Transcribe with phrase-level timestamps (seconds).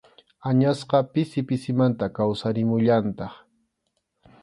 [0.51, 3.33] Añasqa pisi pisimanta kawsarimullantaq.